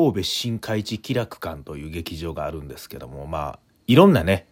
[0.00, 4.46] 神戸新海地気楽館という劇場があるんですけども、まあ、いろんなね、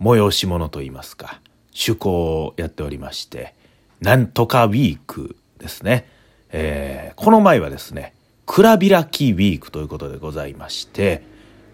[0.00, 1.40] 催し物といいますか、
[1.72, 2.10] 趣向
[2.44, 3.54] をやっておりまして、
[4.00, 6.08] なんとかウィークですね。
[6.50, 8.14] えー、この前はですね、
[8.46, 11.22] 蔵開きウィークということでございまして、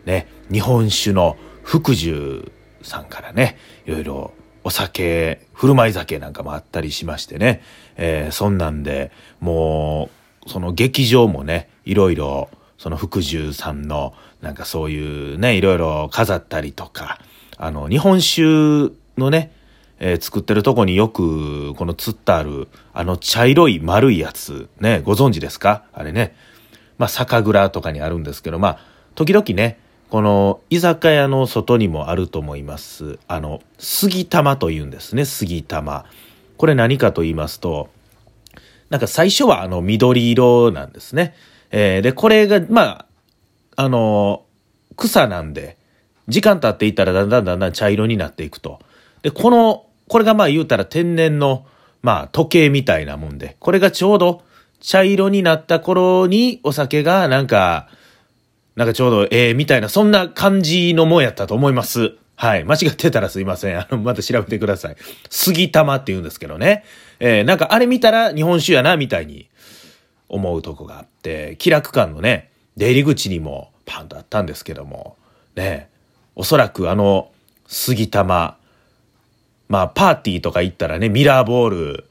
[0.07, 2.51] ね、日本酒の福寿
[2.83, 4.33] さんからね、いろいろ
[4.65, 7.63] お酒、振る舞い酒なんかもあったりしましてね、
[7.97, 9.11] えー、そんなんで、
[9.41, 10.09] も
[10.47, 12.49] う、その劇場もね、いろいろ、
[12.81, 17.19] その福寿さんの、なんかそういうね、いろいろ飾ったりとか、
[17.59, 19.53] あの、日本酒のね、
[19.99, 25.85] えー、作ってるとこによく、この釣ってある、あの茶色い丸いやつ、ね、ご存知ですか？
[25.93, 26.35] あれね。
[26.97, 28.79] まあ、酒蔵とかにあるんですけど、まあ、
[29.15, 29.79] 時々ね、
[30.09, 33.19] この居酒屋の外にもあると思います。
[33.29, 36.07] あの、杉玉と言うんですね、杉玉。
[36.57, 37.91] これ何かと言いますと、
[38.89, 41.35] なんか最初はあの緑色なんですね。
[41.71, 43.07] えー、で、これが、まあ、
[43.77, 44.45] あの、
[44.97, 45.77] 草なんで、
[46.29, 48.81] 時間経っていったらだんだんだんだん茶色になっていくと。
[49.23, 51.67] で、この、これがまあ言うたら天然の、
[52.03, 54.43] まあ時計みたいなもんで、これがちょうど
[54.81, 57.89] 茶色になった頃にお酒がなんか、
[58.77, 62.15] なんかちょうどええみたいな、そんな感じのもんやったと思います。
[62.37, 62.65] はい。
[62.65, 63.79] 間違ってたらすいません。
[63.79, 64.97] あの、また調べてください。
[65.29, 66.85] 杉玉って言うんですけどね。
[67.19, 69.50] えー、なんかあれ見たら日本酒やな、みたいに
[70.31, 75.17] 思うとこがあって、気楽館のね、出入り口にもパンとあったんですけども、
[75.57, 75.91] ね、
[76.37, 77.31] おそらくあの、
[77.67, 78.57] 杉玉、
[79.69, 82.05] まあ、パーティーとか行ったらね、ミラーボール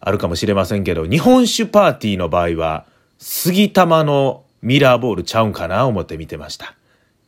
[0.00, 2.86] あるかもしれませんけど、日本酒パーティーの場合は、
[3.18, 6.74] 杉玉のミラーボールちゃうんかな思って見てました。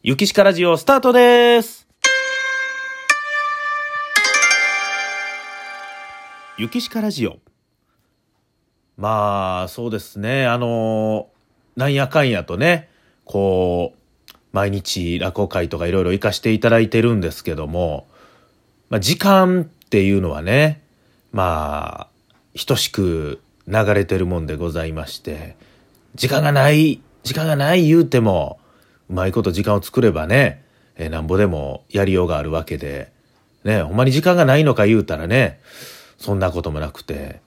[0.02, 1.86] ゆきしかラジオスタートです。
[6.56, 7.38] ゆきしかラジオ。
[8.98, 10.46] まあ、そうですね。
[10.46, 11.28] あの、
[11.76, 12.90] なんやかんやとね、
[13.24, 18.08] こう、毎日落語会とかいろいろ行かしていただいてるんですけども、
[18.90, 20.82] まあ、時間っていうのはね、
[21.30, 22.08] ま
[22.56, 25.56] あ、等しく流れてるもんでございまして、
[26.16, 28.58] 時間がない、時間がない言うても、
[29.08, 30.64] うまいこと時間を作ればね、
[30.96, 33.12] えー、なんぼでもやりようがあるわけで、
[33.62, 35.60] ね、ほんまに時間がないのか言うたらね、
[36.18, 37.40] そんなこともなくて、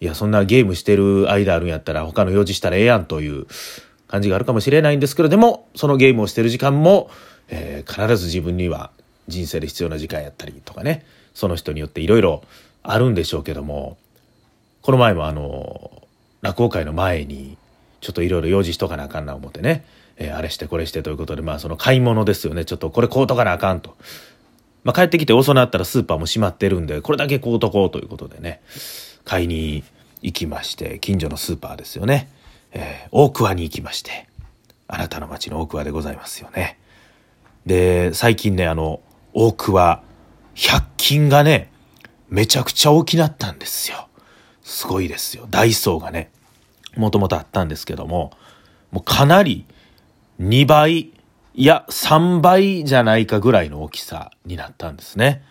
[0.00, 3.46] いや、そんなゲームしてる間あるんやったら他の用事したらええやんという
[4.06, 7.10] 感じがあるかもしれないんですけれど、も、そのゲームをしてる時間も、
[7.48, 8.90] えー、必ず自分には
[9.26, 11.04] 人生で必要な時間やったりとかね、
[11.34, 12.42] その人によっていろいろ
[12.82, 13.96] あるんでしょうけども、
[14.82, 16.02] この前もあの、
[16.40, 17.56] 落語会の前に、
[18.00, 19.84] ちょっといろいろ用事しとかなあかんな思ってね、
[20.16, 23.96] えー、あれしてこれしてということで、まあその買い物ですよね、ちょっとこれ買うとかなあかんと。
[24.84, 28.60] まあ帰ってきて遅なったらスーパーも閉まってるんで、これだけ買うとこうということでね、
[29.28, 29.84] 買いに
[30.22, 32.30] 行きまして、近所のスーパーですよね。
[32.72, 34.26] えー、大桑に行きまして、
[34.88, 36.78] あなたの町の大桑でございますよね。
[37.66, 39.00] で、最近ね、あの、
[39.34, 40.02] 大桑、
[40.54, 41.70] 100均がね、
[42.30, 44.08] めちゃくちゃ大きなったんですよ。
[44.62, 45.46] すごいですよ。
[45.50, 46.30] ダイソーがね、
[46.96, 48.32] もともとあったんですけども、
[48.90, 49.66] もうかなり
[50.40, 51.10] 2倍、
[51.54, 55.42] いや、3倍じゃないかぐらいの大きさになったんですね。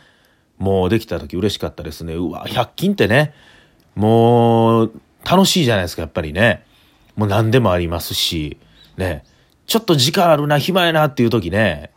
[0.57, 2.15] もうできた時嬉しかったですね。
[2.15, 3.35] うわ、百均ってね、
[3.97, 4.91] もう、
[5.29, 6.63] 楽しいじゃないですか、やっぱりね。
[7.15, 8.57] もう何でもありますし、
[8.95, 9.23] ね。
[9.65, 11.89] ちょっと時間あるな、暇やなっていう時ね、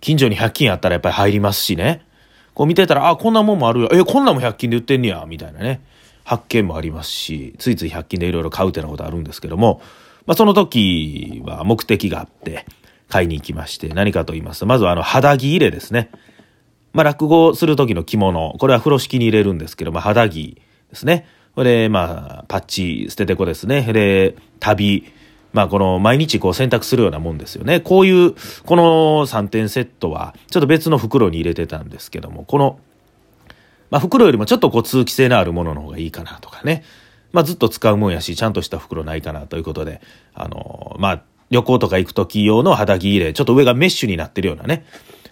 [0.00, 2.06] 近所に100均あったらやっぱり入りますしね。
[2.54, 3.88] こう見てたら、あ、こんなもんもあるよ。
[3.92, 5.80] え、こんなんも100均で売ってんねや、みたいなね。
[6.22, 9.82] 発見もありますし、ついつい100均でいろいろ買うってなことあるんですけども、
[10.26, 12.66] まあ、その時は目的があって、
[13.08, 16.10] 買いに行きまして、何かと言いますと、まずはあの、肌着入れですね。
[16.92, 21.26] まあ、落語する時の着物、これは風呂敷に入れるんですけど、ま、肌着ですね。
[21.54, 23.82] これ、まあ、パッチ、捨ててこですね。
[23.92, 25.12] で、旅、
[25.52, 27.80] まあ、この、毎日こう選択するようなもんですよね。
[27.80, 32.78] こういう、この3点セットは、ちょっと別の袋に入れてたんですけども、この、
[33.90, 36.84] まあ、袋よりもちょっとこう通気性のあるものの方がいいかなとかね。
[37.32, 40.00] まあ、ずっと使うもんやし、ちゃんとした袋ないかなということで、
[40.34, 44.86] あの、まあ、旅行とか行く時用の肌着入れ、ちょっと上がメッシュになってるようなね。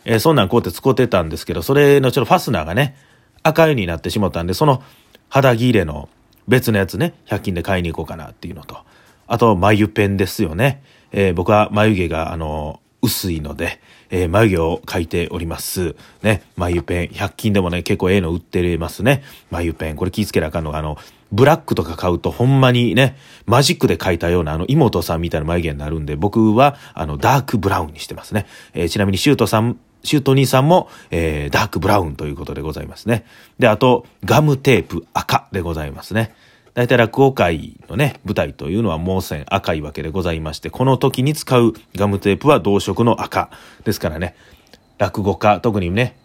[0.04, 2.96] えー、そんなんこうやって使ってたんですけど、それのちょっとファスナーがね、
[3.42, 4.82] 赤いになってしまったんで、その
[5.30, 6.08] 肌着入れの
[6.48, 8.78] 別のやつね、100均で買いに行こうかなっていうのと、
[9.26, 10.82] あと、眉ペンですよね。
[11.12, 13.80] えー、僕は眉毛が、あの、薄いので、
[14.10, 15.94] えー、眉毛を描いております。
[16.22, 17.08] ね、眉ペン。
[17.08, 19.22] 100均でもね、結構ええの売ってますね。
[19.50, 19.96] 眉ペン。
[19.96, 20.98] これ気ぃつけなあかんのが、あの、
[21.32, 23.16] ブラックとか買うとほんまにね、
[23.46, 28.46] マジックで描いたようなあの妹さんみたいな眉毛になるんで、僕はあのダークブラウンにしてますね。
[28.74, 33.24] えー、ちなみにシュートさんシュート兄さんも、えー、ダークブラウンということでございますね。
[33.58, 36.34] で、あと、ガムテープ赤でございますね。
[36.74, 43.50] 大体落語会のね、舞台というのは毛線赤いわけでございまして、この時に使うガムテープは同色の赤。
[43.84, 44.34] ですからね、
[44.98, 46.16] 落語家、特にね、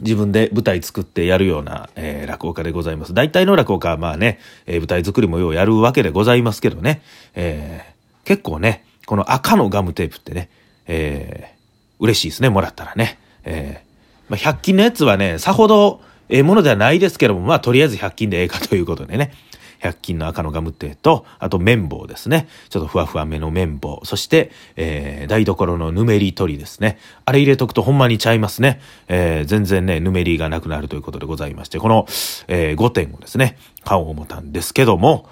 [0.00, 3.14] 自分で舞台作ってやるような、えー、落語家でございます。
[3.14, 7.02] 大体の落語家はまあね、えー、舞台作りもようやるわけでございますけどね、
[7.34, 10.50] えー、結構ね、この赤のガムテープってね、
[10.86, 11.57] えー、
[11.98, 13.18] 嬉しいですね、もらったらね。
[13.44, 19.32] えー、まあ、100均のやつはね、さほど、ええものではないですけども、まあ、とりあえず100均でええかということでね。
[19.80, 22.48] 100均の赤のガムテーと、あと綿棒ですね。
[22.68, 24.00] ちょっとふわふわめの綿棒。
[24.04, 26.98] そして、えー、台所のぬめり取りですね。
[27.24, 28.80] あれ入れとくとほんまにちゃいますね。
[29.06, 32.06] えー、全然ね、ぬめりがなくなるということでございまして、この、
[32.48, 35.28] えー、5点をですね、買おう思ったんですけども、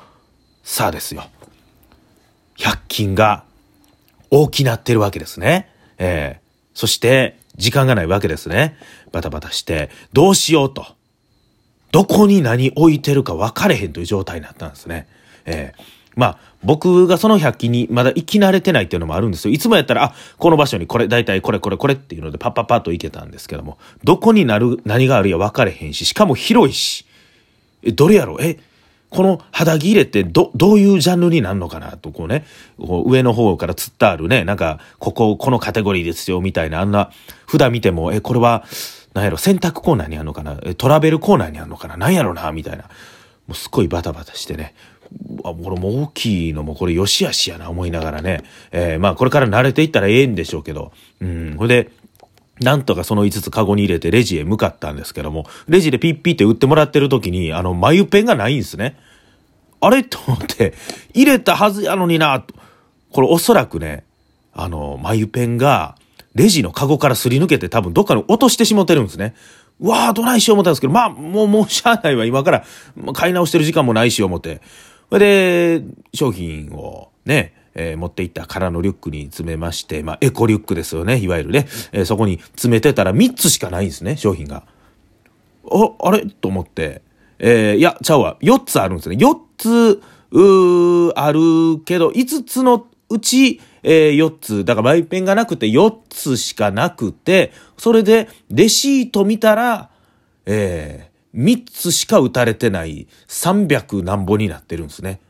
[0.63, 1.25] さあですよ。
[2.59, 3.45] 100均が
[4.31, 5.69] 大きなってるわけですね。
[5.99, 6.46] えー、
[6.77, 8.77] そして、時間がないわけですね。
[9.11, 10.87] バタバタして、どうしようと。
[11.91, 15.09] どこに何置いてるか分かれへんという状態になったんですね。
[15.47, 15.83] えー、
[16.17, 19.55] まあ、僕がその100均にまだ行き慣れてないっていうのもあるんですよ。
[19.55, 27.07] いつもやったら、あ、この場所にこれ、大体これこれこれっていうのでパッパッパッと行けたんですけども、どこになる、何があるや分かれへんし、しかも広いし、
[27.83, 28.59] え、どれやろえ、
[29.11, 32.45] この肌着入れってど、どういうジャンルになるのかなと、こうね、
[32.79, 37.11] こう上の方から釣ってあるね、なんか、ここ、このカテゴリーですよ、みたいな、あんな、
[37.49, 38.65] 札見ても、え、これは、
[39.15, 42.85] なんやろ、洗濯コーナーにあるのかなトラベルコーナーにあるのかななんやろなみたいな。
[43.47, 44.75] もうすっごいバタバタしてね。
[45.45, 48.43] あ、これも大きいのもこれ良し悪しやな思いながらね。
[48.73, 50.93] えー、まあこれから慣れていったらええんでしょうけど。
[51.21, 51.55] うん。
[51.57, 51.91] これで、
[52.61, 58.97] なんとかその5つカゴに入れてレジへ向かったんですけども、レジでピッピって売ってもらってる時に、あの、眉ペンがないんですね。
[59.81, 60.03] あれ？
[60.05, 60.75] と思って、
[61.13, 62.45] 入れたはずやのにな、
[63.13, 64.05] これおそらくね、
[64.53, 65.97] あの、眉ペンが、
[66.35, 69.35] レジのカゴからすり抜けて多分どっかに落としてしもてるんですね。
[69.81, 72.25] うわあ、どないしよう思ったんですけど、まあ、もう、もうしゃあないわ。
[72.25, 72.65] 今から、
[73.15, 74.61] 買い直してる時間もないし、思って。
[75.11, 81.69] それで、商品をね、えー、持っていった空のリュックに詰めまして、まあ、エコリュックですよね、いわゆるね。
[81.93, 84.65] えー、そこに詰めてたら3つしかないんですね、商品が。
[85.71, 86.27] あ、あれ？
[86.27, 87.03] と思って。
[87.39, 88.39] えー、いや、ちゃうわ。
[88.41, 89.17] 4つあるんですね。
[89.17, 90.03] 4つ、
[90.33, 94.65] うあるけど、5つのうち、えー、4つ。
[94.65, 99.91] だからマイペンがなくて4つしかなくて、それでレシート見たら、
[100.47, 105.21] えー、3つしか打たれてない300何本になってるんですね。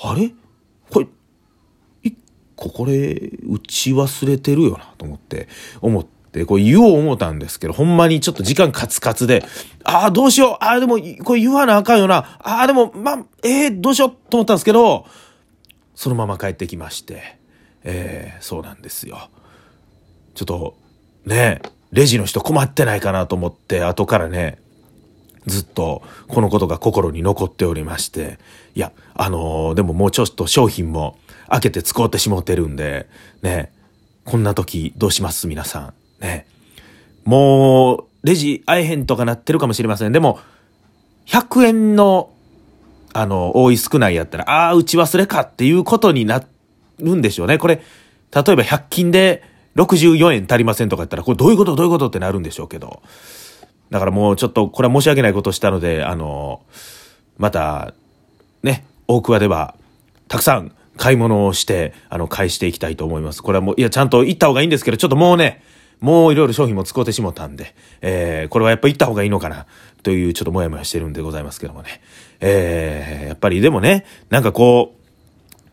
[0.00, 0.32] あれ、
[2.56, 3.14] これ
[3.46, 5.48] 打ち忘れてるよなと思って、
[5.80, 9.44] 思って、これ言おう思ったんですけど、ほんまにちょっと時間カツカツで、
[9.84, 10.64] ああ、どうしよう。
[10.64, 12.38] ああ、でも、これ言わなあかんよな。
[12.42, 15.06] ああ、でも、ま、ええー、どうしようと思ったんですけど、
[15.94, 17.36] そのまま帰ってきまして。
[17.88, 19.30] えー、そうなんですよ。
[20.34, 20.76] ちょっと、
[21.24, 21.62] ね、
[21.92, 24.58] レジの人困ってないかなと思って、後からね、
[25.46, 28.38] ずっとこのことが心に残っておりまして、
[28.74, 33.08] いや、あのー、でももうちょっと商品も開けて使ってしもってるんで、
[33.42, 33.72] ね、
[34.24, 35.46] こんな時どうします？
[35.46, 35.94] 皆さん。
[36.20, 36.46] ね。
[37.24, 40.12] もう、レジ会えへんとかなってるかもしれません。
[40.12, 40.40] でも、
[41.26, 42.30] 100円の、
[43.12, 46.44] あの、多い少ないやったら、ああ、打ち忘れかっていうことにな、
[46.98, 47.58] るんでしょうね。
[47.58, 47.82] これ、例え
[48.32, 49.42] ば100均で
[49.76, 51.76] 64円足りませんとか言ったら、これどういうこと？
[51.76, 52.08] どういうこと？
[52.08, 53.02] ってなるんでしょうけど。
[53.90, 56.62] だからもうちょっと、これは申し訳ないことをしたので、あの、
[57.38, 57.94] また、
[58.62, 59.76] ね、大桑では、
[60.28, 63.42] たくさん買い物をして、あの、返していきたいと思います。
[63.42, 65.62] これはもう、いや、ちゃんと行った方がいいんですけど、ちょっともうね、
[66.00, 69.66] もういろいろ商品も使ってしもたんで、えー、これはやっぱ行った方がいいのかな、
[70.02, 72.00] というちょっともやもやしてるんでございますけどもね。
[72.40, 75.02] えー、やっぱりでもね、なんかこう、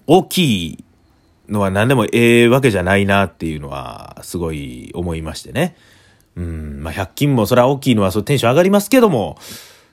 [0.08, 0.84] 大きい
[1.50, 5.76] のは何でもええわけじゃないなっていうのはすごい思いましてね。
[6.36, 9.38] うん、まあ100均もそれは大きいのはそテンション上がりますけども、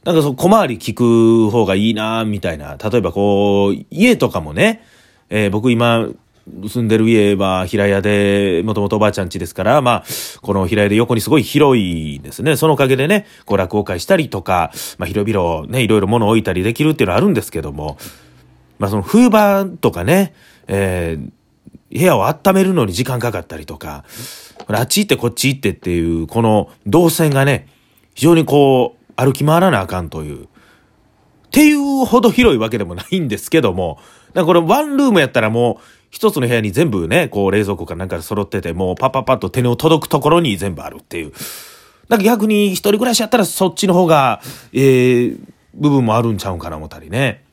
[0.04, 2.76] なんかそう小回り聞く方がいいなみたいな。
[2.76, 4.82] 例えばこう、家とかもね、
[5.28, 6.08] えー、僕今、
[6.46, 10.04] 住んでる家は平屋で、もともとおばあちゃん家ですから、まあ、
[10.40, 12.56] この平屋で横にすごい広いですね。
[12.56, 17.98] そのおかげでね、こう落語会したりとか、まあ広々ね、いろいろ物を置いたりできるっていうのはあるんですけども、
[18.78, 20.34] まあその風場とかね、
[20.66, 21.30] えー、
[21.92, 24.04] 部屋を温めるのに時間かかったりとか、
[24.68, 27.68] あっち行ってこっち行ってっていう、この動線がね、
[28.14, 30.44] 非常にこう、歩き回らなあかんという。
[30.44, 30.46] っ
[31.50, 33.98] ていうほど広いわけでもないんですけども、
[34.34, 41.32] だからこれワンルームやったらもう、一つの部屋に全部ね、こう冷蔵庫かなんか揃ってて、もうパッパッパッと手の届くところに全部あるっていう。
[42.08, 44.40] なんか逆に一人暮らしやったらそっちの方が、
[44.72, 45.40] ええー、
[45.74, 47.44] 部分もあるんちゃうんかな思ったりね。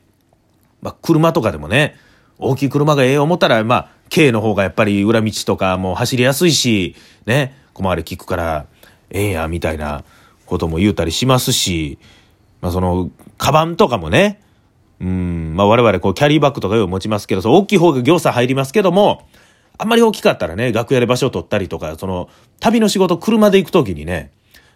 [0.82, 1.96] まあ、車とかでもね、
[2.38, 6.96] 大きい車がええ思ったら、まあ、K の方がやっぱり裏道とかも走りやすいし、
[7.26, 8.66] ね、小回り聞くから
[9.10, 10.04] ええや、みたいな
[10.46, 11.98] ことも言うたりしますし、
[12.60, 14.40] まあその、カバンとかもね、
[15.00, 19.26] うん、まあ我々こうキャリーバッグとかよく持ちますけど、そ大きい方が行差入りますけども、
[19.78, 24.32] あんまり大きかったらね、楽屋で場所を取ったりとか、その、旅の仕事車で行くときにね、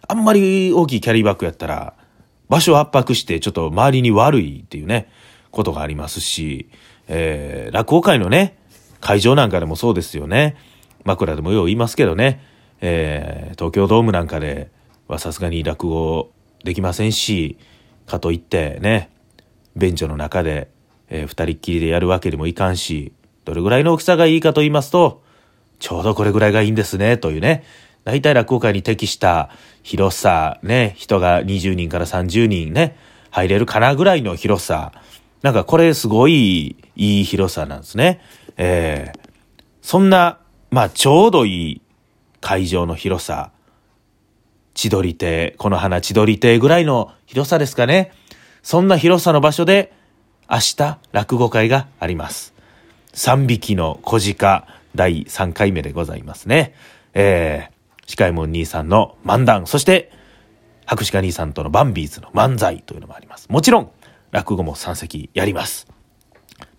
[0.07, 1.93] あんまり大きいキャリーバッグやったら、
[2.49, 5.09] 場所を圧迫してちょっと周りに悪いっていうね、
[5.51, 6.69] ことがありますし、
[7.07, 8.57] えー、落語会のね、
[9.03, 10.55] 会場なんかでもそうですよね。
[11.03, 12.41] 枕でもよう言いますけどね、
[12.79, 14.71] えー、東京ドームなんかで
[15.09, 16.31] はさすがに落語
[16.63, 17.57] できませんし、
[18.07, 19.11] かといってね、
[19.75, 20.69] 便所の中で、
[21.09, 23.11] えー、二人っきりでやるわけにもいかんし、
[23.43, 25.21] どれぐらいの大きさがいいかと言いますと、
[25.79, 27.65] ちょうどこれぐらいがいいんですね、というね。
[28.05, 29.49] 大体落語会に適した
[29.81, 32.97] 広さ、ね、人が20人から30人ね、
[33.31, 34.93] 入れるかなぐらいの広さ。
[35.41, 38.21] なんかこれすごいいい広さなんですね。
[38.57, 39.19] えー、
[39.81, 40.39] そんな、
[40.71, 41.81] まあちょうどいい
[42.41, 43.51] 会場の広さ。
[44.73, 48.11] 千鳥亭、この花千鳥亭ぐらいの広さですかね。
[48.63, 49.93] そんな広さの場所で
[50.49, 52.53] 明日落語会があります。
[53.13, 56.73] 三匹の小鹿第3回目でございますね。
[57.13, 60.11] えー、司会門兄さんの漫談、そして、
[60.85, 63.47] 博士課兄さんとのバンビーズの漫才というのもあります。
[63.49, 63.91] もちろん、
[64.31, 65.87] 落語も3席やります。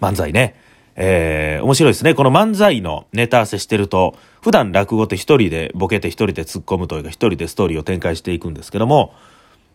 [0.00, 0.60] 漫才ね。
[0.96, 2.14] えー、面白いですね。
[2.14, 9.14] この漫才のネタ合わせしてると、普段落語って一人でボケて一人で突っ込むというか、一人でストーリーを展開していくんですけども、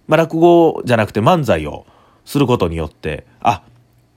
[0.08, 1.86] まあ、落語じゃなくて漫才を
[2.26, 3.64] することによって、あ、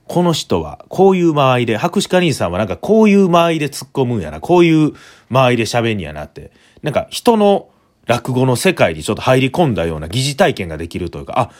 [0.07, 4.93] この人はこういう間合いで、博士課兄さんはなんかこういう間合いで突っ込むんやな、こういう
[5.29, 7.69] 間合いで喋んやなって、なんか人の
[8.05, 11.51] 落語の世界にちょっと入り込んだような疑似体験ができるというか、あ、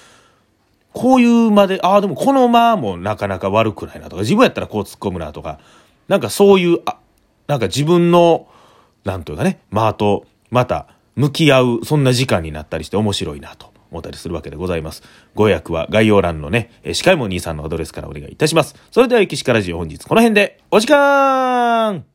[0.93, 5.59] こういう間で、ああ、でもこの間もなかなか悪くないなとか、自分やったらこう突っ込むなとか、
[6.07, 6.97] なんかそういう、あ、
[7.47, 8.47] なんか自分の、
[9.03, 13.73] なんというかね、間とまた向き合う、そんな時間になったりして面白いなと。
[13.93, 15.03] 思ったりするわけでございます。
[15.35, 18.75] ご予約は概要欄のね、司会も兄さんのアドレスからお願いいたします。
[18.91, 22.12] それでは、駅しからじ本日この辺でお時間